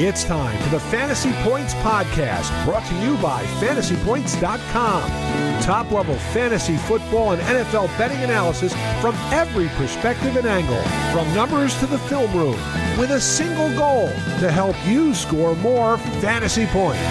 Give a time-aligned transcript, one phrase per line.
[0.00, 5.62] It's time for the Fantasy Points Podcast, brought to you by fantasypoints.com.
[5.62, 10.80] Top level fantasy football and NFL betting analysis from every perspective and angle,
[11.12, 12.56] from numbers to the film room,
[12.96, 14.06] with a single goal
[14.38, 17.02] to help you score more fantasy points.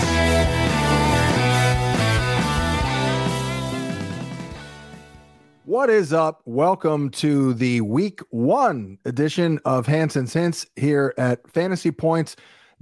[5.66, 6.42] What is up?
[6.46, 11.92] Welcome to the week one edition of Hansen's Hints here at Fantasy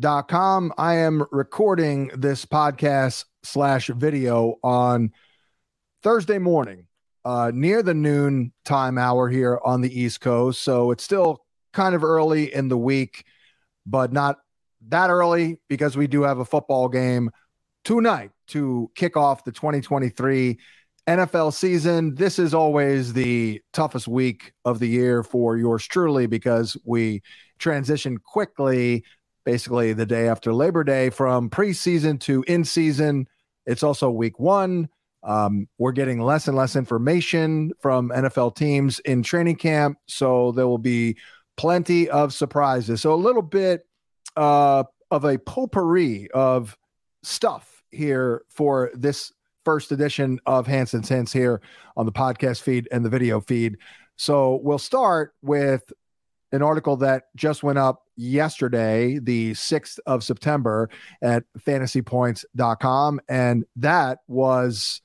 [0.02, 0.74] Points com.
[0.78, 5.12] I am recording this podcast slash video on
[6.04, 6.88] Thursday morning,
[7.24, 10.62] uh, near the noon time hour here on the East Coast.
[10.62, 13.26] So it's still kind of early in the week,
[13.86, 14.40] but not
[14.90, 17.32] that early because we do have a football game
[17.84, 20.60] tonight to kick off the 2023
[21.08, 22.16] NFL season.
[22.16, 27.22] This is always the toughest week of the year for yours truly because we
[27.60, 29.04] transition quickly
[29.46, 33.28] basically the day after Labor Day from preseason to in season.
[33.66, 34.90] It's also week one.
[35.24, 39.98] Um, we're getting less and less information from NFL teams in training camp.
[40.08, 41.18] So there will be
[41.58, 43.02] plenty of surprises.
[43.02, 43.88] So a little bit
[44.36, 46.78] uh, of a potpourri of
[47.24, 49.32] stuff here for this
[49.64, 51.62] first edition of Hansen's Hints here
[51.98, 53.78] on the podcast feed and the video feed.
[54.18, 55.92] So we'll start with
[56.52, 60.90] an article that just went up yesterday, the 6th of September
[61.22, 63.22] at fantasypoints.com.
[63.28, 65.02] And that was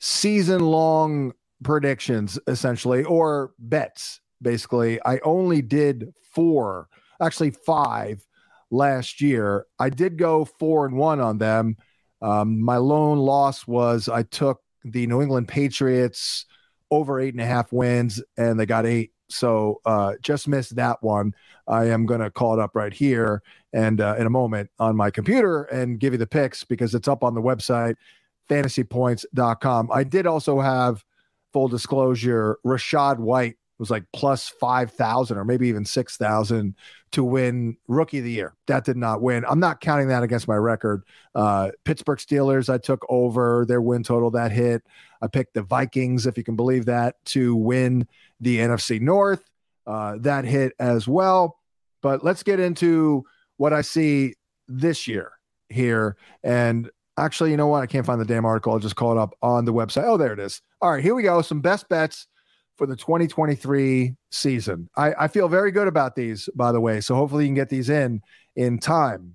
[0.00, 5.00] season long predictions, essentially, or bets, basically.
[5.04, 6.88] I only did four,
[7.20, 8.26] actually five
[8.70, 9.66] last year.
[9.78, 11.76] I did go four and one on them.
[12.20, 16.46] Um, my lone loss was I took the New England Patriots
[16.90, 21.02] over eight and a half wins, and they got eight so uh, just missed that
[21.02, 21.34] one.
[21.66, 24.96] I am going to call it up right here and uh, in a moment on
[24.96, 27.96] my computer and give you the picks because it's up on the website,
[28.48, 29.90] fantasypoints.com.
[29.92, 31.04] I did also have
[31.52, 36.76] full disclosure Rachaad White was like plus 5,000 or maybe even 6,000
[37.10, 38.54] to win rookie of the year.
[38.68, 39.44] That did not win.
[39.48, 41.02] I'm not counting that against my record.
[41.34, 44.84] Uh, Pittsburgh Steelers, I took over their win total that hit.
[45.20, 48.06] I picked the Vikings, if you can believe that, to win
[48.42, 49.42] the NFC North.
[49.86, 51.58] Uh, that hit as well.
[52.02, 53.24] But let's get into
[53.56, 54.34] what I see
[54.68, 55.32] this year
[55.70, 56.16] here.
[56.42, 57.82] And actually, you know what?
[57.82, 58.72] I can't find the damn article.
[58.72, 60.04] I'll just call it up on the website.
[60.04, 60.60] Oh, there it is.
[60.80, 61.40] All right, here we go.
[61.42, 62.26] Some best bets
[62.76, 64.88] for the 2023 season.
[64.96, 67.00] I, I feel very good about these, by the way.
[67.00, 68.22] So hopefully you can get these in
[68.56, 69.34] in time.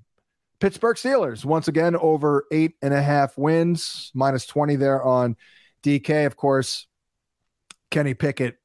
[0.59, 5.37] Pittsburgh Steelers, once again, over eight and a half wins, minus 20 there on
[5.83, 6.25] DK.
[6.25, 6.87] Of course,
[7.91, 8.57] Kenny Pickett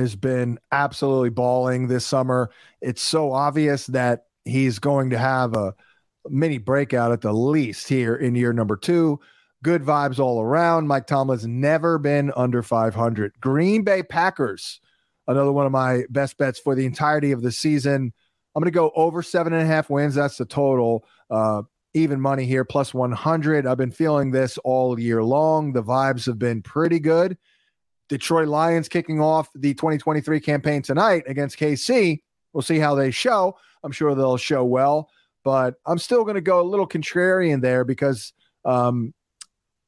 [0.00, 2.50] has been absolutely balling this summer.
[2.80, 5.74] It's so obvious that he's going to have a
[6.28, 9.20] mini breakout at the least here in year number two.
[9.62, 10.88] Good vibes all around.
[10.88, 13.34] Mike Tomlin's never been under 500.
[13.40, 14.80] Green Bay Packers,
[15.28, 18.12] another one of my best bets for the entirety of the season.
[18.54, 20.14] I'm going to go over seven and a half wins.
[20.14, 21.04] That's the total.
[21.30, 21.62] Uh,
[21.94, 23.66] even money here, plus 100.
[23.66, 25.72] I've been feeling this all year long.
[25.72, 27.36] The vibes have been pretty good.
[28.10, 32.20] Detroit Lions kicking off the 2023 campaign tonight against KC.
[32.52, 33.56] We'll see how they show.
[33.82, 35.08] I'm sure they'll show well,
[35.44, 38.34] but I'm still going to go a little contrarian there because
[38.66, 39.14] um,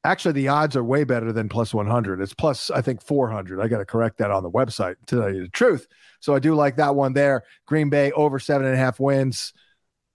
[0.05, 2.21] Actually, the odds are way better than plus 100.
[2.21, 3.61] It's plus, I think, 400.
[3.61, 5.87] I got to correct that on the website to tell you the truth.
[6.19, 7.45] So I do like that one there.
[7.67, 9.53] Green Bay over seven and a half wins.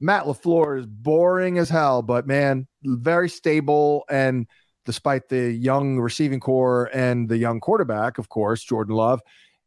[0.01, 4.03] Matt LaFleur is boring as hell, but man, very stable.
[4.09, 4.47] And
[4.87, 9.21] despite the young receiving core and the young quarterback, of course, Jordan Love,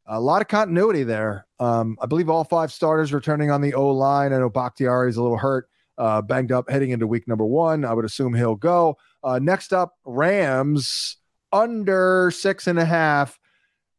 [0.06, 1.46] a lot of continuity there.
[1.60, 4.32] Um, I believe all five starters returning on the O line.
[4.32, 7.84] I know Bakhtiari is a little hurt, uh, banged up heading into week number one.
[7.84, 8.96] I would assume he'll go.
[9.22, 11.18] Uh, next up, Rams
[11.52, 13.38] under six and a half.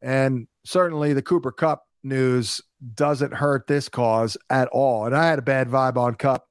[0.02, 2.62] And certainly the Cooper Kupp news
[2.96, 5.06] doesn't hurt this cause at all.
[5.06, 6.48] And I had a bad vibe on Kupp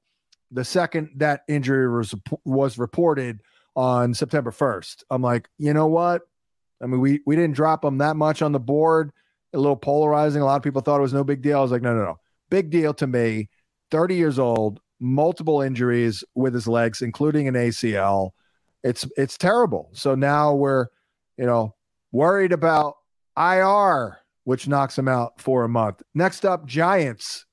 [0.49, 2.13] the second that injury was,
[2.45, 3.41] was reported
[3.75, 5.03] on September 1st.
[5.09, 6.23] I'm like, you know what?
[6.81, 9.11] I mean, we, we didn't drop him that much on the board.
[9.53, 10.41] A little polarizing.
[10.41, 11.59] A lot of people thought it was no big deal.
[11.59, 12.19] I was like, no, no, no.
[12.49, 13.49] Big deal to me.
[13.91, 18.31] 30 years old, multiple injuries with his legs, including an ACL.
[18.83, 19.89] It's it's terrible.
[19.93, 20.87] So now we're,
[21.37, 21.75] you know,
[22.11, 22.95] worried about
[23.37, 26.01] IR, which knocks him out for a month.
[26.13, 27.45] Next up, Giants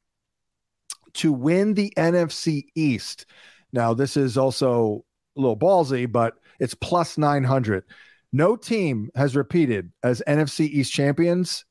[1.15, 3.27] to win the NFC East.
[3.73, 5.05] Now, this is also
[5.39, 7.85] a little ballsy, but it's plus 900.
[8.33, 11.65] No team has repeated as NFC East champions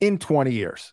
[0.00, 0.92] in 20 years.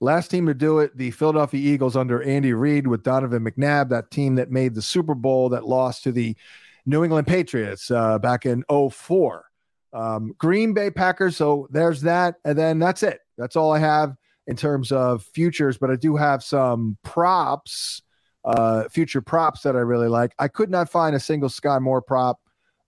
[0.00, 4.10] Last team to do it, the Philadelphia Eagles under Andy Reid with Donovan McNabb, that
[4.10, 6.36] team that made the Super Bowl that lost to the
[6.84, 9.44] New England Patriots uh, back in 04.
[9.92, 11.36] Um, Green Bay Packers.
[11.36, 12.36] So there's that.
[12.44, 13.20] And then that's it.
[13.38, 14.16] That's all I have
[14.48, 18.02] in terms of futures, but I do have some props,
[18.44, 20.34] uh, future props that I really like.
[20.38, 22.40] I could not find a single Skyy Moore prop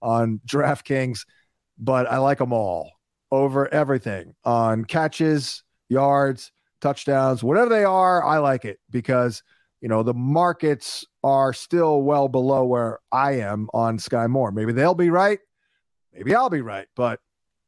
[0.03, 1.27] on DraftKings,
[1.79, 2.91] but I like them all
[3.31, 8.25] over everything on catches, yards, touchdowns, whatever they are.
[8.25, 9.43] I like it because
[9.81, 14.53] you know the markets are still well below where I am on Skyy Moore.
[14.53, 15.41] Maybe they'll be right,
[16.12, 17.21] maybe I'll be right, but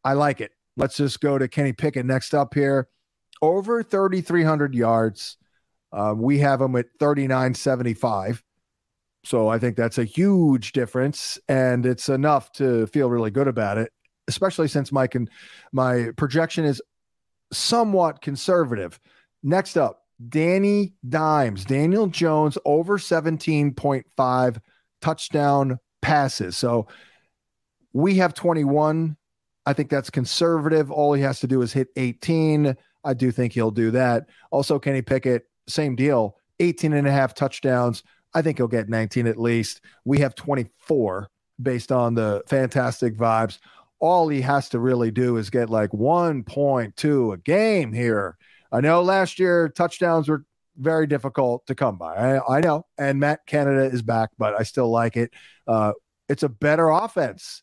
[0.04, 0.52] I like it.
[0.76, 2.88] Let's just go to Kenny Pickett next up here.
[3.42, 5.36] Over 3,300 yards.
[5.96, 8.42] Uh, we have them at 39.75.
[9.24, 13.78] So I think that's a huge difference, and it's enough to feel really good about
[13.78, 13.90] it,
[14.28, 15.28] especially since my con-
[15.72, 16.80] my projection is
[17.52, 19.00] somewhat conservative.
[19.42, 24.58] Next up, Danny Dimes, Daniel Jones over 17.5
[25.00, 26.56] touchdown passes.
[26.56, 26.86] So
[27.92, 29.16] we have 21.
[29.64, 30.90] I think that's conservative.
[30.90, 32.76] All he has to do is hit 18.
[33.02, 34.26] I do think he'll do that.
[34.50, 38.02] Also, Kenny Pickett, same deal, 18 and a half touchdowns.
[38.34, 39.80] I think he'll get 19 at least.
[40.04, 41.28] We have 24
[41.60, 43.58] based on the fantastic vibes.
[43.98, 48.36] All he has to really do is get like 1.2 a game here.
[48.70, 50.44] I know last year touchdowns were
[50.76, 52.14] very difficult to come by.
[52.14, 52.84] I, I know.
[52.98, 55.32] And Matt Canada is back, but I still like it.
[55.66, 55.92] Uh,
[56.28, 57.62] it's a better offense.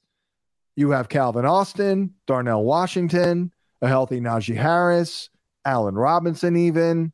[0.75, 3.51] You have Calvin Austin, Darnell Washington,
[3.81, 5.29] a healthy Najee Harris,
[5.65, 7.13] Allen Robinson, even.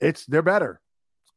[0.00, 0.80] It's they're better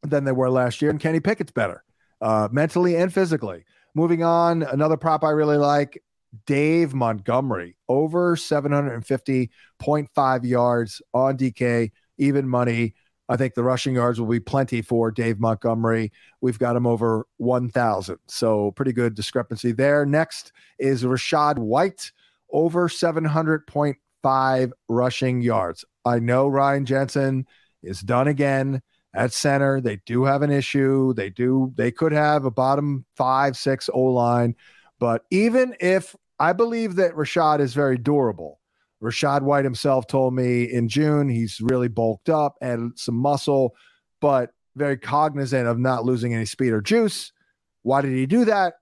[0.02, 1.84] than they were last year, and Kenny Pickett's better,
[2.20, 3.64] uh, mentally and physically.
[3.94, 6.02] Moving on, another prop I really like,
[6.46, 12.94] Dave Montgomery, over 750.5 yards on DK, even money.
[13.28, 16.12] I think the rushing yards will be plenty for Dave Montgomery.
[16.40, 18.18] We've got him over 1,000.
[18.26, 20.04] So pretty good discrepancy there.
[20.04, 22.10] Next is Rachaad White,
[22.52, 25.84] over 700.5 rushing yards.
[26.04, 27.46] I know Ryan Jensen
[27.82, 28.82] is done again
[29.14, 29.80] at center.
[29.80, 31.14] They do have an issue.
[31.14, 34.54] They do, they could have a bottom five, six O line.
[34.98, 38.60] But even if I believe that Rachaad is very durable,
[39.02, 43.74] Rachaad White himself told me in June he's really bulked up and some muscle,
[44.20, 47.32] but very cognizant of not losing any speed or juice.
[47.82, 48.74] Why did he do that?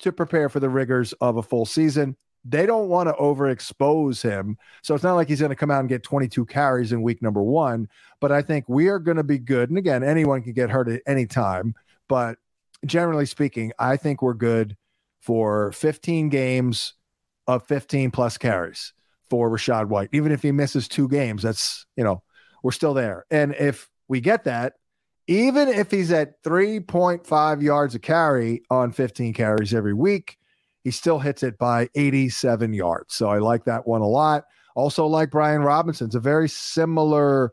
[0.00, 2.16] To prepare for the rigors of a full season.
[2.44, 4.56] They don't want to overexpose him.
[4.82, 7.20] So it's not like he's going to come out and get 22 carries in week
[7.20, 7.88] number one.
[8.20, 9.68] But I think we are going to be good.
[9.68, 11.74] And again, anyone can get hurt at any time.
[12.08, 12.38] But
[12.86, 14.76] generally speaking, I think we're good
[15.20, 16.94] for 15 games
[17.46, 18.94] of 15 plus carries
[19.28, 20.08] for Rachaad White.
[20.12, 22.22] Even if he misses two games, that's, you know,
[22.62, 23.26] we're still there.
[23.30, 24.74] And if we get that,
[25.26, 30.38] even if he's at 3.5 yards a carry on 15 carries every week,
[30.90, 33.14] he still hits it by 87 yards.
[33.14, 34.44] So I like that one a lot.
[34.74, 37.52] Also, like Brian Robinson, it's a very similar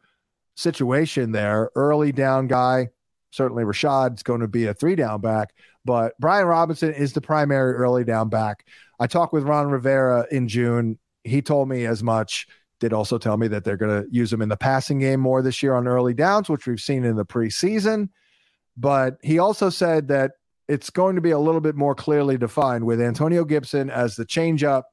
[0.55, 1.69] situation there.
[1.75, 2.89] Early down guy.
[3.29, 5.53] Certainly, Rachaad's going to be a three down back,
[5.85, 8.65] but Brian Robinson is the primary early down back.
[8.99, 10.97] I talked with Ron Rivera in June
[11.27, 12.47] he told me as much.
[12.79, 15.41] Did also tell me that they're going to use him in the passing game more
[15.41, 18.09] this year on early downs, which we've seen in the preseason.
[18.77, 20.33] But he also said that
[20.68, 24.26] it's going to be a little bit more clearly defined with Antonio Gibson as the
[24.26, 24.83] changeup,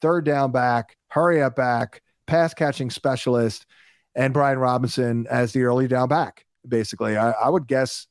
[0.00, 3.66] third down back, hurry up back, pass catching specialist,
[4.14, 6.46] and Brian Robinson as the early down back.
[6.66, 8.06] Basically, I, I would guess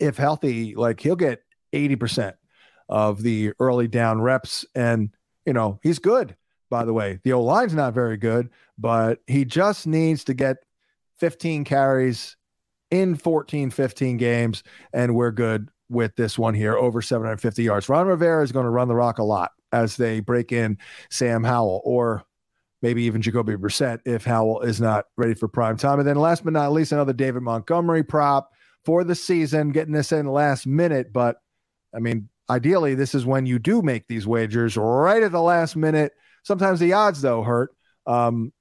[0.00, 2.34] if healthy, like he'll get 80%
[2.88, 4.66] of the early down reps.
[4.74, 5.10] And,
[5.46, 6.36] you know, he's good
[6.72, 7.20] by the way.
[7.22, 10.56] The O line's not very good, but he just needs to get
[11.18, 12.34] 15 carries
[12.90, 17.88] in 14, 15 games, and we're good with this one here, over 750 yards.
[17.88, 20.78] Ron Rivera is going to run the rock a lot as they break in
[21.10, 22.24] Sam Howell or
[22.82, 25.98] maybe even Jacoby Brissett if Howell is not ready for prime time.
[26.00, 28.50] And then last but not least, another David Montgomery prop
[28.84, 31.12] for the season, getting this in last minute.
[31.12, 31.36] But
[31.94, 35.76] I mean, ideally, this is when you do make these wagers right at the last
[35.76, 37.74] minute Sometimes the odds, though, hurt.
[38.06, 38.52] Um,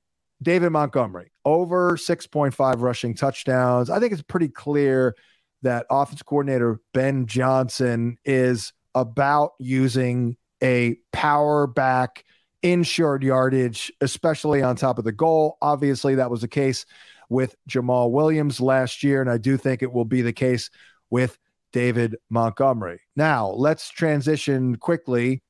[0.41, 3.89] David Montgomery, over 6.5 rushing touchdowns.
[3.89, 5.15] I think it's pretty clear
[5.61, 12.23] that offense coordinator Ben Johnson is about using a power back
[12.63, 15.57] insured yardage, especially on top of the goal.
[15.61, 16.85] Obviously, that was the case
[17.29, 20.69] with Jamaal Williams last year, and I do think it will be the case
[21.09, 21.37] with
[21.71, 22.99] David Montgomery.
[23.15, 25.41] Now, let's transition quickly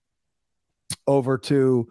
[1.08, 1.88] over to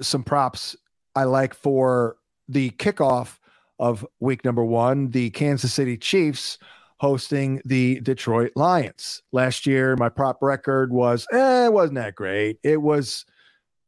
[0.00, 0.76] some props
[1.14, 2.16] I like for
[2.48, 3.38] the kickoff
[3.78, 6.58] of week number one, the Kansas City Chiefs
[7.00, 9.22] hosting the Detroit Lions.
[9.32, 12.58] Last year, my prop record was, eh, it wasn't that great.
[12.62, 13.24] It was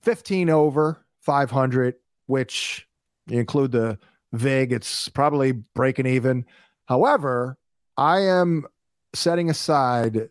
[0.02, 1.94] 15 over 500,
[2.26, 2.88] which
[3.26, 3.98] you include the
[4.32, 6.46] VIG, it's probably breaking even.
[6.86, 7.58] However,
[7.98, 8.64] I am
[9.14, 10.30] setting aside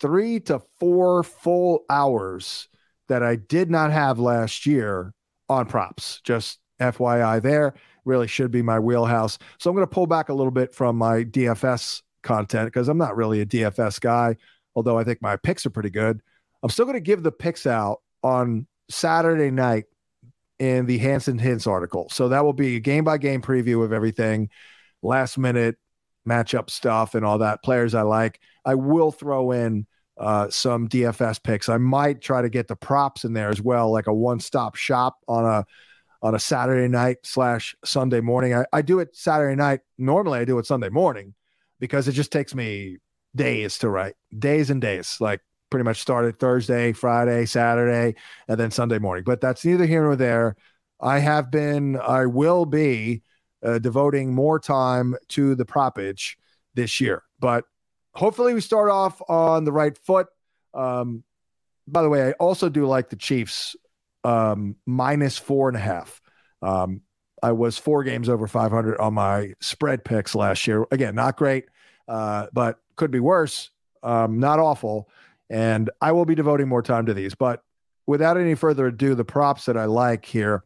[0.00, 2.68] three to four full hours
[3.06, 5.14] that I did not have last year
[5.48, 6.20] on props.
[6.24, 9.38] Just FYI, there really should be my wheelhouse.
[9.60, 12.98] So I'm going to pull back a little bit from my DFS content because I'm
[12.98, 14.36] not really a DFS guy,
[14.74, 16.20] although I think my picks are pretty good.
[16.62, 19.84] I'm still going to give the picks out on Saturday night
[20.58, 22.08] in the Hansen Hints article.
[22.10, 24.50] So that will be a game by game preview of everything,
[25.02, 25.76] last minute
[26.28, 27.62] matchup stuff, and all that.
[27.62, 28.40] Players I like.
[28.64, 29.86] I will throw in
[30.18, 31.68] uh, some DFS picks.
[31.68, 34.74] I might try to get the props in there as well, like a one stop
[34.74, 35.64] shop on a
[36.22, 38.54] on a Saturday night slash Sunday morning.
[38.54, 39.80] I, I do it Saturday night.
[39.98, 41.34] Normally, I do it Sunday morning
[41.80, 42.98] because it just takes me
[43.34, 45.16] days to write, days and days.
[45.20, 45.40] Like
[45.70, 48.14] pretty much started Thursday, Friday, Saturday,
[48.48, 49.24] and then Sunday morning.
[49.24, 50.56] But that's neither here nor there.
[51.00, 53.22] I have been, I will be
[53.64, 56.38] uh, devoting more time to the propage
[56.74, 57.22] this year.
[57.38, 57.64] But
[58.14, 60.28] hopefully, we start off on the right foot.
[60.72, 61.24] Um,
[61.86, 63.76] by the way, I also do like the Chiefs
[64.24, 66.20] um, minus four and a half.
[66.62, 67.02] Um,
[67.42, 70.86] I was four games over 500 on my spread picks last year.
[70.90, 71.66] Again, not great,
[72.08, 73.70] uh, but could be worse.
[74.02, 75.08] Um, not awful.
[75.50, 77.34] And I will be devoting more time to these.
[77.34, 77.62] But
[78.06, 80.64] without any further ado, the props that I like here.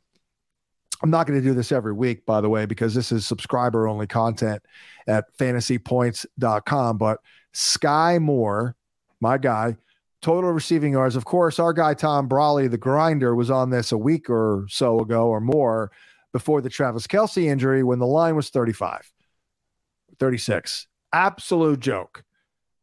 [1.03, 3.89] I'm not going to do this every week, by the way, because this is subscriber
[3.89, 4.63] only content
[5.09, 6.99] at fantasypoints.com.
[6.99, 7.21] But
[7.55, 8.77] Skyy Moore,
[9.19, 9.77] my guy,
[10.21, 11.17] total receiving yards.
[11.17, 15.01] Of course, our guy Tom Brolley, the grinder, was on this a week or so
[15.01, 15.91] ago or more
[16.33, 19.11] before the Travis Kelce injury when the line was 35,
[20.19, 20.87] 36.
[21.13, 22.25] Absolute joke.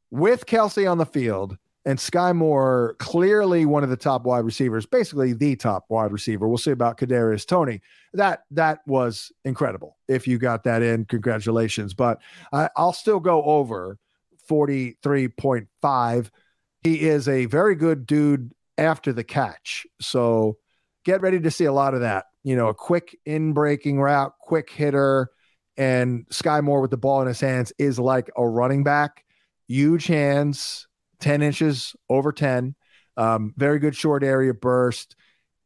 [0.10, 4.86] With Kelce on the field, and Skyy Moore, clearly one of the top wide receivers,
[4.86, 6.46] basically the top wide receiver.
[6.46, 7.80] We'll see about Kadarius Toney.
[8.12, 9.96] That that was incredible.
[10.10, 11.94] If you got that in, congratulations.
[11.94, 12.20] But
[12.52, 13.98] I, I'll still go over
[14.50, 16.30] forty three point five.
[16.84, 19.88] He is a very good dude after the catch.
[20.02, 20.58] So
[21.06, 22.26] get ready to see a lot of that.
[22.48, 25.30] You know, a quick in breaking route, quick hitter,
[25.76, 29.26] and Skyy Moore with the ball in his hands is like a running back.
[29.68, 30.88] Huge hands,
[31.20, 32.74] 10 inches over 10.
[33.18, 35.18] Um, very good short area burst.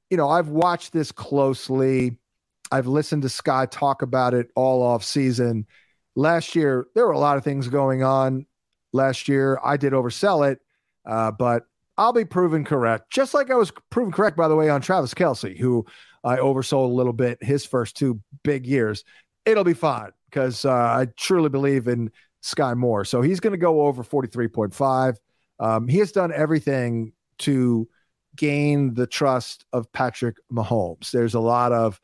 [0.10, 2.18] You know, I've watched this closely.
[2.72, 5.68] I've listened to Skyy talk about it all off season.
[6.16, 8.48] Last year, there were a lot of things going on.
[8.92, 10.58] Last year, I did oversell it,
[11.06, 11.62] uh, but
[11.96, 13.12] I'll be proven correct.
[13.12, 15.86] Just like I was proven correct, by the way, on Travis Kelce, who
[16.24, 19.04] I oversold a little bit his first two big years.
[19.46, 22.12] It'll be fine because uh, I truly believe in
[22.44, 23.06] Skyy Moore.
[23.06, 25.18] So he's going to go over 43.5.
[25.60, 27.88] Um, he has done everything to
[28.36, 31.12] gain the trust of Patrick Mahomes.
[31.12, 32.00] There's a lot of,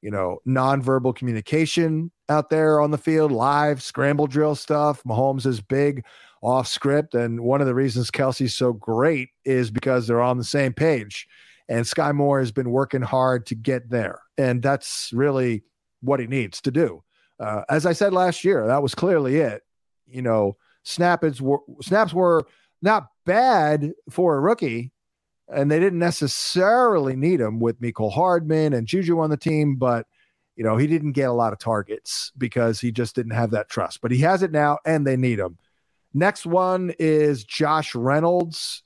[0.00, 5.02] you know, nonverbal communication out there on the field, live scramble drill stuff.
[5.04, 6.04] Mahomes is big
[6.40, 7.14] off script.
[7.14, 11.28] And one of the reasons Kelce's so great is because they're on the same page.
[11.68, 14.20] And Skyy Moore has been working hard to get there.
[14.36, 15.64] And that's really
[16.00, 17.02] what he needs to do.
[17.40, 19.62] Uh, as I said last year, that was clearly it.
[20.06, 22.46] You know, snaps were, snaps were
[22.82, 24.92] not bad for a rookie.
[25.48, 30.06] And they didn't necessarily need him with Mecole Hardman and Juju on the team, but
[30.56, 33.68] you know, he didn't get a lot of targets because he just didn't have that
[33.68, 34.00] trust.
[34.00, 35.58] But he has it now and they need him.
[36.14, 38.82] Next one is Josh Reynolds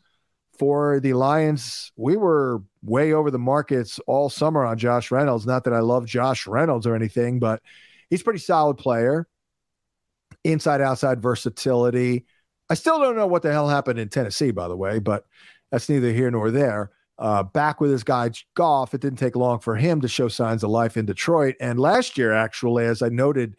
[0.58, 1.92] for the Lions.
[1.96, 5.46] We were way over the markets all summer on Josh Reynolds.
[5.46, 7.62] Not that I love Josh Reynolds or anything, but
[8.10, 9.26] he's pretty solid player.
[10.44, 12.26] Inside outside versatility.
[12.70, 15.24] I still don't know what the hell happened in Tennessee, by the way, but
[15.70, 16.90] that's neither here nor there.
[17.18, 20.62] Uh, back with his guy Goff, it didn't take long for him to show signs
[20.62, 21.56] of life in Detroit.
[21.60, 23.56] And last year, actually, as I noted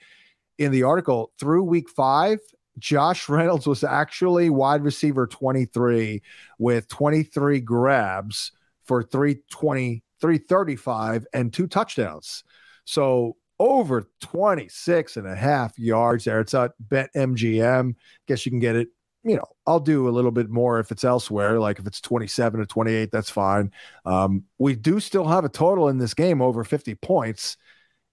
[0.57, 2.39] in the article, through week five,
[2.77, 6.21] Josh Reynolds was actually wide receiver 23
[6.59, 8.51] with 23 grabs
[8.85, 12.43] for 320, 335 and two touchdowns.
[12.85, 16.39] So over 26 and a half yards there.
[16.39, 17.95] It's at Bet MGM.
[18.27, 18.89] Guess you can get it
[19.27, 21.59] you know, I'll do a little bit more if it's elsewhere.
[21.59, 23.71] Like if it's 27 or 28, that's fine.
[24.05, 27.57] Um, we do still have a total in this game over 50 points.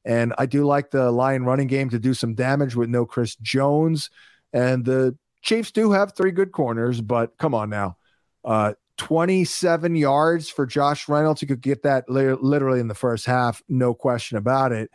[0.05, 3.37] And I do like the Lion running game to do some damage with no Chris
[3.37, 4.11] Jones.
[4.55, 7.99] And the Chiefs do have three good corners, but come on now.
[8.45, 11.43] Uh, 27 yards for Josh Reynolds.
[11.43, 14.91] You could get that literally in the first half, no question about it.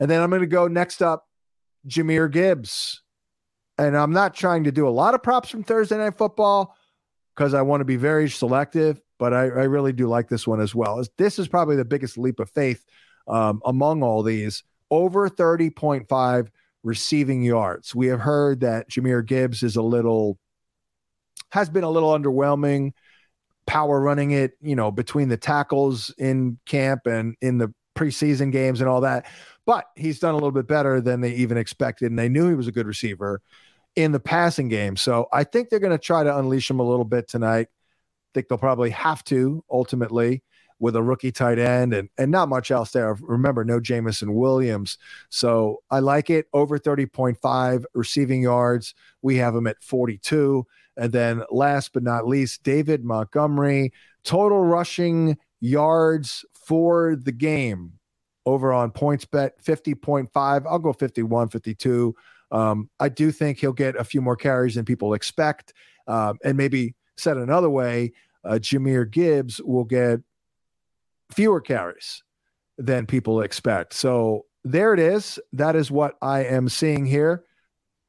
[0.00, 1.28] And then I'm going to go next up
[1.86, 3.02] Jahmyr Gibbs.
[3.78, 6.76] And I'm not trying to do a lot of props from Thursday Night Football
[7.34, 10.60] because I want to be very selective, but I, I, really do like this one
[10.60, 11.02] as well.
[11.16, 12.84] This is probably the biggest leap of faith
[13.26, 14.62] um, among all these.
[14.90, 16.48] Over 30.5
[16.82, 17.94] receiving yards.
[17.94, 20.38] We have heard that Jahmyr Gibbs is a little,
[21.50, 22.92] has been a little underwhelming,
[23.66, 28.80] power running it, you know, between the tackles in camp and in the preseason games
[28.80, 29.26] and all that.
[29.64, 32.10] But he's done a little bit better than they even expected.
[32.10, 33.40] And they knew he was a good receiver
[33.94, 34.96] in the passing game.
[34.96, 37.68] So I think they're going to try to unleash him a little bit tonight.
[37.70, 40.42] I think they'll probably have to ultimately
[40.82, 43.16] with a rookie tight end and, and not much else there.
[43.22, 44.98] Remember, no Jameson Williams.
[45.28, 48.92] So I like it over 30.5 receiving yards.
[49.22, 50.66] We have him at 42.
[50.96, 53.92] And then last but not least, David Montgomery,
[54.24, 57.92] total rushing yards for the game
[58.44, 60.66] over on PointsBet 50.5.
[60.68, 62.12] I'll go 51, 52.
[62.50, 65.74] Um, I do think he'll get a few more carries than people expect.
[66.08, 70.18] Um, and maybe said another way, uh, Jahmyr Gibbs will get
[71.32, 72.22] fewer carries
[72.78, 73.94] than people expect.
[73.94, 75.38] So there it is.
[75.52, 77.44] That is what I am seeing here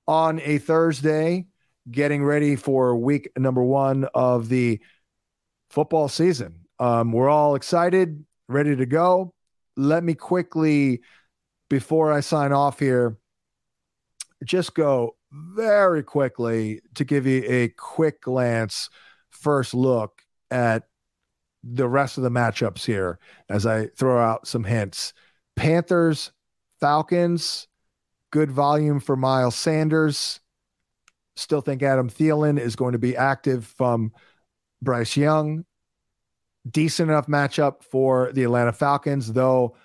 [0.08, 1.46] on a Thursday,
[1.89, 4.80] getting ready for week number one of the
[5.70, 6.60] football season.
[6.80, 9.34] Um, we're all excited, ready to go.
[9.75, 11.01] Let me quickly,
[11.70, 13.18] before I sign off here,
[14.44, 18.89] just go very quickly to give you a quick glance,
[19.32, 20.84] first look at
[21.63, 25.13] the rest of the matchups here as I throw out some hints.
[25.55, 26.32] Panthers,
[26.79, 27.67] Falcons,
[28.32, 30.39] good volume for Miles Sanders.
[31.36, 34.12] Still think Adam Thielen is going to be active from
[34.82, 35.65] Bryce Young.
[36.70, 39.75] Decent enough matchup for the Atlanta Falcons, though.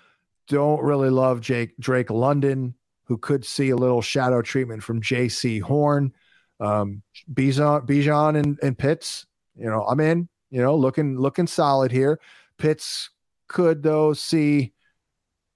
[0.47, 2.75] Don't really love Jake Drake London
[3.09, 6.13] who could see a little shadow treatment from Jaycee Horn.
[6.59, 7.01] Um,
[7.33, 12.19] Bijan, and, and Pitts, you know, I'm in, you know, looking, looking solid here.
[12.57, 13.09] Pitts
[13.47, 14.73] could though see,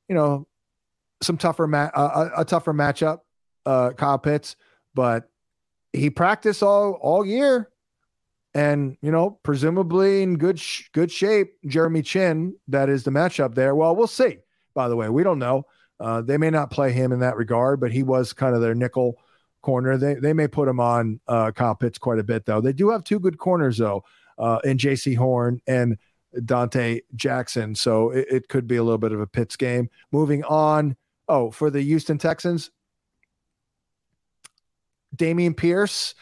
[0.07, 0.47] you know,
[1.21, 3.19] some tougher, ma- a, a tougher matchup,
[3.65, 4.55] uh, Kyle Pitts,
[4.93, 5.29] but
[5.91, 7.69] he practiced all, all year
[8.53, 13.55] and, you know, presumably in good, sh- good shape, Jeremy Chinn, that is the matchup
[13.55, 13.75] there.
[13.75, 14.39] Well, we'll see,
[14.73, 15.65] by the way, we don't know.
[15.99, 18.75] Uh, they may not play him in that regard, but he was kind of their
[18.75, 19.17] nickel
[19.61, 19.97] corner.
[19.97, 22.61] They they may put him on uh, Kyle Pitts quite a bit though.
[22.61, 24.03] They do have two good corners though,
[24.37, 25.97] uh, in Jaycee Horn and
[26.35, 27.75] Donte Jackson.
[27.75, 29.89] So it, it could be a little bit of a Pitts game.
[30.11, 30.95] Moving on.
[31.27, 32.69] Oh, for the Houston Texans,
[35.15, 36.15] Dameon Pierce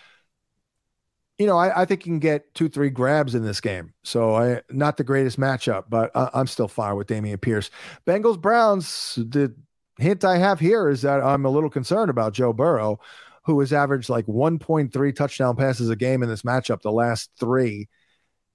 [1.41, 3.95] you know, I, I, think you can get two, three grabs in this game.
[4.03, 7.71] So I not the greatest matchup, but I, am still fine with Dameon Pierce.
[8.05, 9.15] Bengals Browns.
[9.15, 9.51] The
[9.97, 12.99] hint I have here is that I'm a little concerned about Joe Burrow,
[13.43, 16.83] who has averaged like 1.3 touchdown passes a game in this matchup.
[16.83, 17.89] The last three,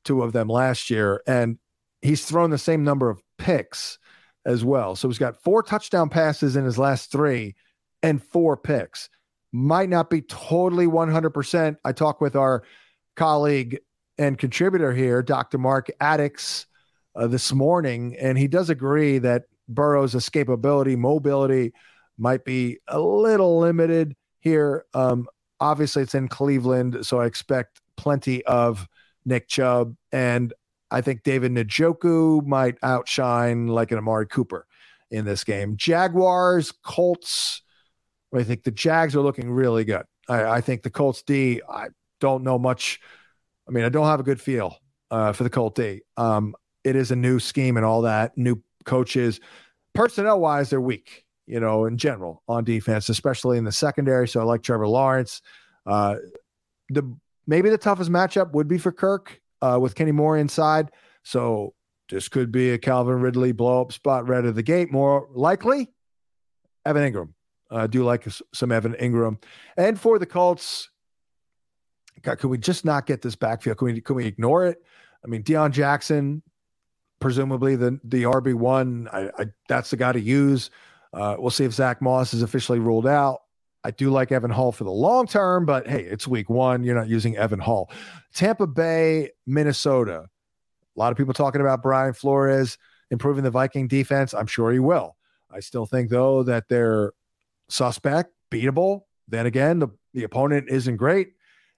[0.07, 1.59] two of them last year, and
[2.01, 3.99] he's thrown the same number of picks
[4.47, 4.97] as well.
[4.97, 7.55] So he's got four touchdown passes in his last three,
[8.03, 9.11] and four picks
[9.53, 11.77] might not be totally 100%.
[11.85, 12.63] I talked with our
[13.17, 13.81] colleague
[14.19, 15.59] and contributor here, Dr.
[15.59, 16.67] Mark Adickes,
[17.15, 21.73] uh, this morning, and he does agree that Burrow's escapability, mobility
[22.19, 24.85] might be a little limited here.
[24.95, 25.27] Um,
[25.61, 28.87] obviously, it's in Cleveland, so I expect plenty of
[29.27, 30.55] Nick Chubb, and
[30.91, 34.67] I think David Njoku might outshine like an Amari Cooper
[35.11, 35.77] in this game.
[35.77, 37.63] Jaguars, Colts.
[38.35, 40.05] I think the Jags are looking really good.
[40.29, 41.89] I, I, think the Colts D, I
[42.21, 43.01] don't know much.
[43.69, 44.77] I mean, I don't have a good feel
[45.11, 46.03] uh, for the Colt D.
[46.17, 49.41] Um, it is a new scheme and all that, new coaches.
[49.95, 54.29] Personnel wise, they're weak, you know, in general on defense, especially in the secondary.
[54.29, 55.41] So I like Trevor Lawrence.
[55.87, 56.17] Uh,
[56.91, 60.91] the maybe the toughest matchup would be for Kirk uh, with Kenny Moore inside.
[61.23, 61.75] So
[62.09, 64.93] this could be a Calvin Ridley blow up spot right at the gate.
[64.93, 65.91] More likely,
[66.85, 67.33] Evan Engram.
[67.71, 69.43] I uh, do like some Evan Engram.
[69.77, 70.89] And for the Colts,
[72.23, 73.79] God, could we just not get this backfield?
[73.79, 74.79] Can we can we ignore it?
[75.25, 76.43] I mean, Deon Jackson,
[77.21, 79.09] presumably the the RB one.
[79.69, 80.71] That's the guy to use.
[81.13, 83.41] Uh, we'll see if Zack Moss is officially ruled out.
[83.87, 86.83] I do like Evan Hull for the long term, but hey, it's week one.
[86.83, 87.89] You're not using Evan Hull.
[88.35, 90.25] Tampa Bay, Minnesota.
[90.97, 92.79] A lot of people talking about Brian Flores
[93.13, 94.35] improving the Viking defense.
[94.35, 95.15] I'm sure he will.
[95.53, 97.13] I still think though that they're
[97.69, 99.03] suspect, beatable.
[99.29, 101.35] Then again, the, the opponent isn't great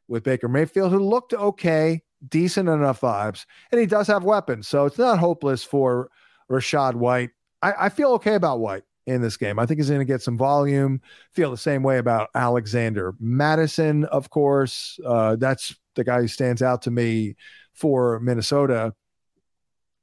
[0.08, 4.66] with Baker Mayfield, who looked okay, decent enough vibes, and he does have weapons.
[4.66, 6.08] So it's not hopeless for
[6.50, 7.32] Rachaad White.
[7.60, 9.58] I, I feel okay about White in this game.
[9.58, 11.00] I think he's going to get some volume.
[11.32, 15.00] Feel the same way about Alexander Mattison, of course.
[15.04, 17.34] Uh, that's the guy who stands out to me
[17.72, 18.94] for Minnesota.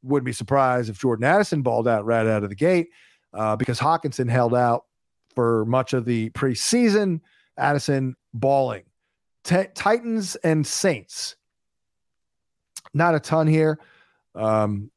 [0.02, 2.89] Wouldn't be surprised if Jordan Addison balled out right out of the gate
[3.34, 4.86] uh, because Hockenson held out
[5.36, 7.22] for much of the preseason.
[7.58, 8.84] Addison balling.
[9.44, 11.36] T- Titans and Saints.
[12.94, 13.80] Not a ton here.
[14.34, 14.89] Um,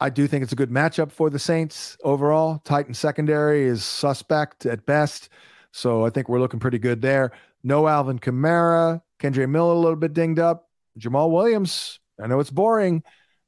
[0.00, 2.60] I do think it's a good matchup for the Saints overall.
[2.64, 5.30] Titan secondary is suspect at best.
[5.72, 7.32] So I think we're looking pretty good there.
[7.62, 10.68] No Alvin Kamara, Kendre Miller a little bit dinged up.
[10.98, 13.02] Jamaal Williams, I know it's boring.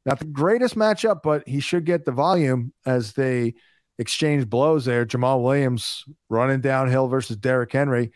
[0.06, 3.54] Not the greatest matchup, but he should get the volume as they
[3.98, 5.04] exchange blows there.
[5.04, 8.12] Jamaal Williams running downhill versus Derrick Henry.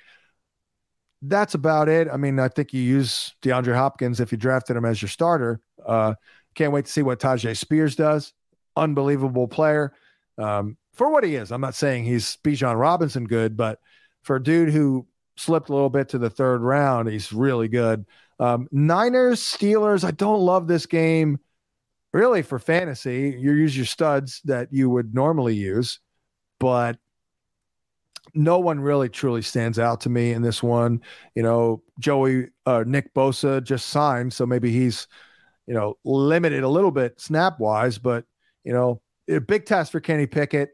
[1.20, 2.08] That's about it.
[2.10, 5.60] I mean, I think you use DeAndre Hopkins if you drafted him as your starter.
[5.84, 6.14] Uh,
[6.54, 8.32] can't wait to see what Tyjae Spears does.
[8.76, 9.92] Unbelievable player
[10.38, 11.52] um, for what he is.
[11.52, 13.78] I'm not saying he's Bijan Robinson good, but
[14.22, 18.04] for a dude who slipped a little bit to the third round, he's really good.
[18.38, 20.04] Um, Niners, Steelers.
[20.04, 21.38] I don't love this game
[22.12, 23.36] really for fantasy.
[23.38, 26.00] You use your studs that you would normally use,
[26.58, 26.98] but
[28.34, 31.00] no one really truly stands out to me in this one.
[31.34, 35.06] You know, Joey, uh, Nick Bosa just signed, so maybe he's
[35.66, 38.24] you know, limited a little bit snap wise, but
[38.64, 40.70] you know, a big test for Kenny Pickett.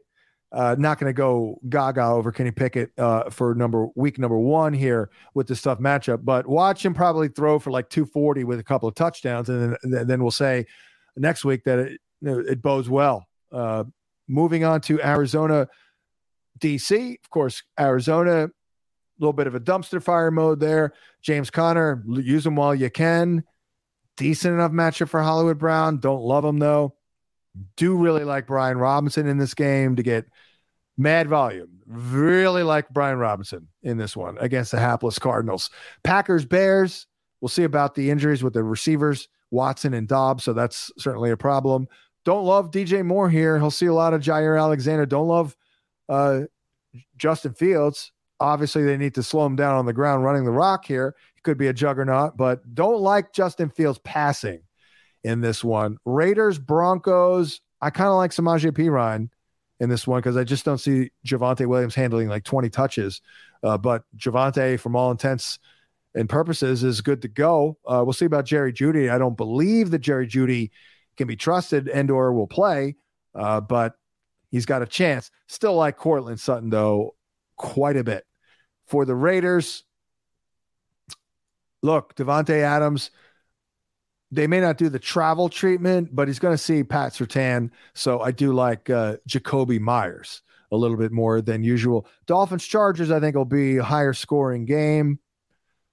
[0.51, 4.73] Uh, not going to go gaga over Kenny Pickett uh, for number week number one
[4.73, 8.63] here with this tough matchup, but watch him probably throw for like 240 with a
[8.63, 10.65] couple of touchdowns, and then, then we'll say
[11.15, 13.27] next week that it, it bodes well.
[13.51, 13.83] Uh,
[14.27, 15.67] moving on to Arizona,
[16.59, 18.49] DC, of course, Arizona, a
[19.19, 20.93] little bit of a dumpster fire mode there.
[21.21, 23.43] James Conner, use him while you can
[24.19, 25.97] decent enough matchup for Hollywood Brown.
[25.97, 26.93] Don't love him though.
[27.77, 30.25] Do really like Brian Robinson in this game to get
[30.97, 31.79] mad volume.
[31.87, 35.71] Really like Brian Robinson in this one against the hapless Cardinals.
[36.03, 37.07] Packers, Bears.
[37.41, 40.43] We'll see about the injuries with the receivers, Watson and Doubs.
[40.43, 41.87] So that's certainly a problem.
[42.25, 43.57] Don't love DJ Moore here.
[43.57, 45.05] He'll see a lot of Jaire Alexander.
[45.05, 45.55] Don't love
[46.09, 46.41] uh,
[47.17, 48.11] Justin Fields.
[48.41, 51.57] Obviously, they need to slow him down on the ground running the rock here could
[51.57, 54.61] be a juggernaut, but don't like Justin Fields passing
[55.23, 55.97] in this one.
[56.05, 57.61] Raiders, Broncos.
[57.81, 59.29] I kind of like Samaje Perine
[59.79, 63.21] in this one because I just don't see Javonte Williams handling like 20 touches.
[63.63, 65.59] Uh, but Javonte, from all intents
[66.13, 67.77] and purposes, is good to go.
[67.85, 69.09] Uh, we'll see about Jerry Jeudy.
[69.09, 70.71] I don't believe that Jerry Jeudy
[71.17, 72.95] can be trusted and or will play,
[73.35, 73.93] uh, but
[74.51, 75.31] he's got a chance.
[75.47, 77.15] Still like Courtland Sutton, though,
[77.55, 78.25] quite a bit.
[78.87, 79.83] For the Raiders,
[81.81, 83.11] look, Davante Adams,
[84.31, 87.71] they may not do the travel treatment, but he's going to see Pat Surtain.
[87.93, 92.05] So I do like uh, Jakobi Meyers a little bit more than usual.
[92.27, 95.19] Dolphins Chargers, I think, will be a higher scoring game.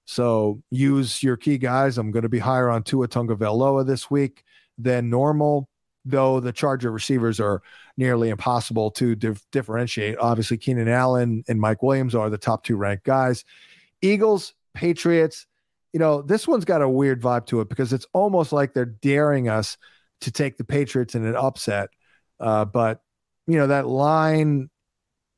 [0.05, 1.97] So use your key guys.
[1.97, 4.43] I'm going to be higher on Tua Tagovailoa this week
[4.77, 5.67] than normal,
[6.05, 7.61] though the Charger receivers are
[7.97, 10.17] nearly impossible to dif- differentiate.
[10.19, 13.43] Obviously, Keenan Allen and Mike Williams are the top two ranked guys.
[14.01, 15.47] Eagles, Patriots
[15.93, 18.85] you know, this one's got a weird vibe to it because it's almost like they're
[18.85, 19.77] daring us
[20.21, 21.89] to take the Patriots in an upset.
[22.39, 23.01] Uh, but,
[23.47, 24.69] you know, that line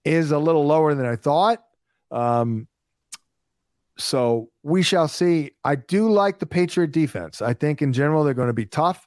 [0.06, 1.64] is a little lower than I thought.
[2.12, 2.68] Um,
[3.98, 5.52] so we shall see.
[5.64, 7.42] I do like the Patriot defense.
[7.42, 9.06] I think in general they're going to be tough,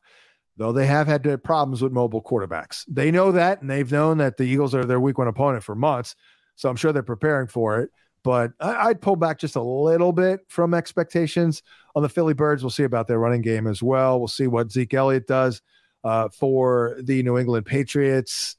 [0.56, 2.84] though they have had problems with mobile quarterbacks.
[2.86, 5.74] They know that, and they've known that the Eagles are their week one opponent for
[5.74, 6.14] months.
[6.56, 7.90] So I'm sure they're preparing for it
[8.24, 11.62] but I, would pull back just a little bit from expectations
[11.94, 12.62] on the Philly Birds.
[12.62, 14.18] We'll see about their running game as well.
[14.18, 15.60] We'll see what Zeke Elliott does
[16.04, 18.56] uh, for the New England Patriots.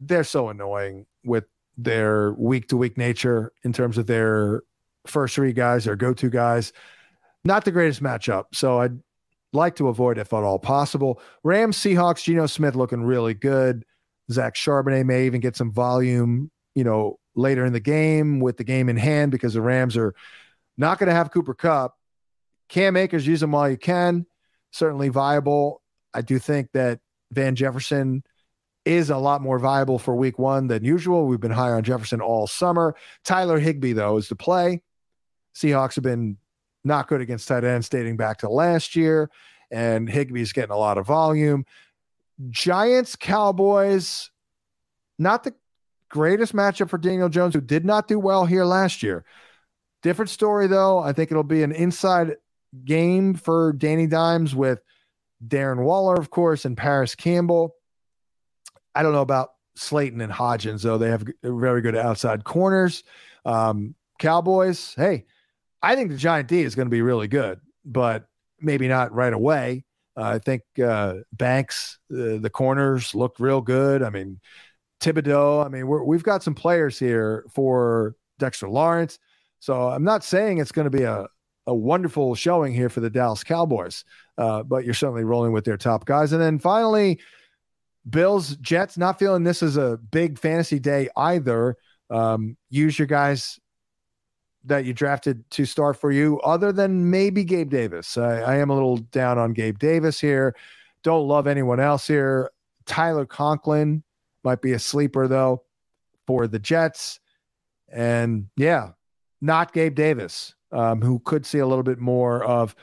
[0.00, 1.44] They're so annoying with
[1.76, 4.62] their week to week nature in terms of their
[5.06, 6.72] first three guys, their go to guys.
[7.44, 8.44] Not the greatest matchup.
[8.52, 8.98] So I'd
[9.52, 11.20] like to avoid if at all possible.
[11.42, 13.84] Rams, Seahawks, Geno Smith looking really good.
[14.30, 18.64] Zach Charbonnet may even get some volume, you know, later in the game with the
[18.64, 20.14] game in hand because the Rams are
[20.76, 21.96] not going to have Cooper Kupp.
[22.68, 24.26] Cam Akers, use them while you can.
[24.70, 25.82] Certainly viable.
[26.14, 28.22] I do think that Van Jefferson
[28.84, 31.26] is a lot more viable for week one than usual.
[31.26, 32.94] We've been high on Jefferson all summer.
[33.24, 34.82] Tyler Higbee, though, is to play.
[35.54, 36.38] Seahawks have been
[36.84, 39.30] not good against tight ends dating back to last year,
[39.70, 41.64] and Higbee's getting a lot of volume.
[42.50, 44.30] Giants, Cowboys,
[45.18, 45.54] not the
[46.12, 49.24] greatest matchup for Daniel Jones, who did not do well here last year.
[50.02, 50.98] Different story, though.
[50.98, 52.36] I think it'll be an inside
[52.84, 54.80] game for Danny Dimes with
[55.46, 57.74] Darren Waller, of course, and Parris Campbell.
[58.94, 60.98] I don't know about Slayton and Hodgins, though.
[60.98, 63.04] They have very good outside corners.
[63.44, 65.24] Um, Cowboys, hey,
[65.82, 68.26] I think the Giant D is going to be really good, but
[68.60, 69.84] maybe not right away.
[70.16, 74.02] Uh, I think uh, Banks, uh, the corners looked real good.
[74.02, 74.40] I mean,
[75.02, 75.64] Thibodeaux.
[75.64, 79.18] I mean, we have got some players here for Dexter Lawrence.
[79.60, 81.26] So I'm not saying it's going to be a,
[81.66, 84.04] a wonderful showing here for the Dallas Cowboys,
[84.38, 86.32] uh, but you're certainly rolling with their top guys.
[86.32, 87.20] And then finally,
[88.08, 91.76] Bills, Jets, not feeling this is a big fantasy day either.
[92.10, 93.58] Um, use your guys
[94.64, 98.16] that you drafted to start for you, other than maybe Gabe Davis.
[98.16, 100.54] I, I am a little down on Gabe Davis here.
[101.02, 102.50] Don't love anyone else here.
[102.86, 104.02] Tyler Conklin
[104.44, 105.64] might be a sleeper, though,
[106.26, 107.20] for the Jets.
[107.92, 108.90] And yeah,
[109.40, 112.74] not Gabe Davis, um, who could see a little bit more of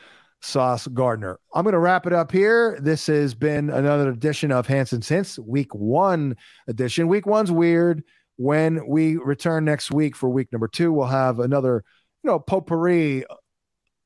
[0.41, 1.39] Sauce Gardner.
[1.53, 2.77] I'm going to wrap it up here.
[2.81, 7.07] This has been another edition of Hansen Hints, week one edition.
[7.07, 8.03] Week one's weird.
[8.37, 11.83] When we return next week for week number two, we'll have another,
[12.23, 13.25] you know, potpourri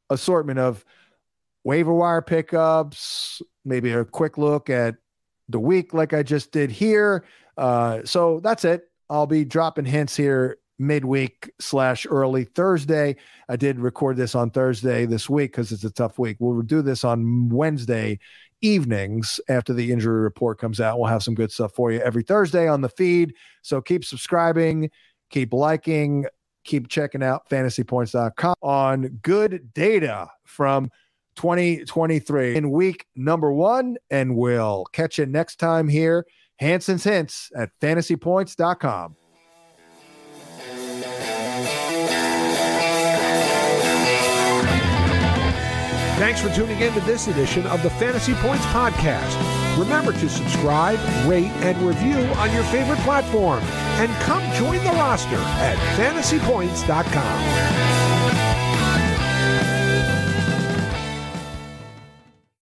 [0.10, 0.84] assortment of
[1.64, 4.96] waiver wire pickups, maybe a quick look at
[5.50, 7.26] the week like I just did here.
[7.58, 8.90] Uh, so that's it.
[9.10, 13.16] I'll be dropping hints here midweek slash early Thursday.
[13.48, 16.38] I did record this on Thursday this week because it's a tough week.
[16.40, 18.20] We'll do this on Wednesday
[18.62, 20.98] evenings after the injury report comes out.
[20.98, 23.34] We'll have some good stuff for you every Thursday on the feed.
[23.62, 24.90] So keep subscribing,
[25.30, 26.26] keep liking,
[26.64, 30.90] keep checking out fantasypoints.com on good data from
[31.36, 33.98] 2023 in week number one.
[34.10, 36.26] And we'll catch you next time here.
[36.60, 39.16] Hansen's Hints at fantasypoints.com.
[46.24, 49.36] Thanks for tuning in to this edition of the Fantasy Points Podcast.
[49.78, 53.60] Remember to subscribe, rate, and review on your favorite platform.
[54.00, 57.93] And come join the roster at fantasypoints.com.